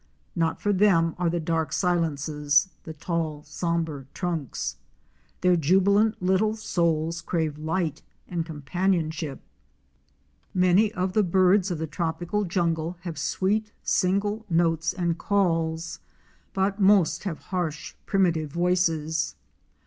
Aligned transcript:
Not 0.35 0.59
for 0.59 0.73
them 0.73 1.13
are 1.19 1.29
the 1.29 1.39
dark 1.39 1.71
silences, 1.71 2.69
the 2.85 2.93
tall 2.93 3.43
sombre 3.43 4.07
trunks. 4.15 4.77
Their 5.41 5.55
jubilant 5.55 6.19
little 6.23 6.55
souls 6.55 7.21
crave 7.21 7.59
light 7.59 8.01
and 8.27 8.43
companionship. 8.43 9.41
Many 10.55 10.91
of 10.93 11.13
the 11.13 11.21
birds 11.21 11.69
of 11.69 11.77
308 11.77 12.01
OUR 12.01 12.07
SEARCH 12.07 12.17
FOR 12.17 12.29
A 12.39 12.41
WILDERNESS. 12.41 12.49
the 12.49 12.55
tropical 12.57 12.65
jungle 12.65 12.97
have 13.01 13.15
swect 13.19 13.71
single 13.83 14.45
notes 14.49 14.93
and 14.93 15.19
calls— 15.19 15.99
but 16.55 16.79
most 16.81 17.25
have 17.25 17.37
harsh 17.53 17.93
primitive 18.07 18.49
voices. 18.51 19.35